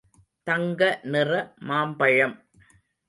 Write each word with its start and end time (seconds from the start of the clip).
தங்க 0.47 0.81
நிற 1.03 1.31
மாம்பழம். 1.61 2.35